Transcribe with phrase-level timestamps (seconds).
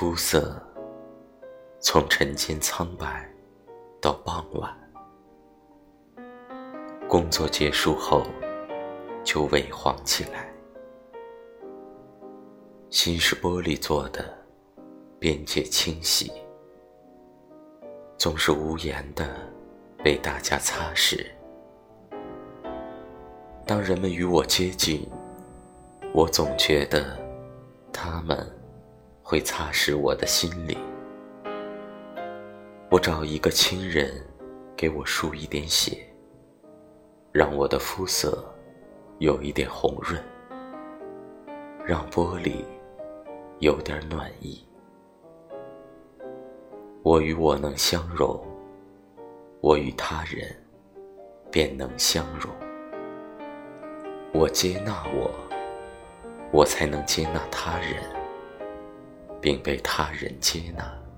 [0.00, 0.58] 肤色，
[1.78, 3.30] 从晨间苍白
[4.00, 4.74] 到傍晚，
[7.06, 8.22] 工作结束后
[9.22, 10.50] 就萎黄起来。
[12.88, 14.24] 心是玻璃做的，
[15.18, 16.32] 边界清晰，
[18.16, 19.28] 总是无言的
[20.02, 21.26] 被大家擦拭。
[23.66, 25.06] 当人们与我接近，
[26.14, 27.18] 我总觉得
[27.92, 28.50] 他们
[29.30, 30.76] 会擦拭我的心灵。
[32.90, 34.10] 我找一个亲人
[34.76, 36.04] 给我输一点血，
[37.30, 38.44] 让我的肤色
[39.20, 40.20] 有一点红润，
[41.86, 42.64] 让玻璃
[43.60, 44.66] 有点暖意。
[47.04, 48.36] 我与我能相融，
[49.60, 50.52] 我与他人
[51.52, 52.50] 便能相融。
[54.32, 55.30] 我接纳我，
[56.50, 58.02] 我才能接纳他人，
[59.40, 61.09] 并被他人接纳。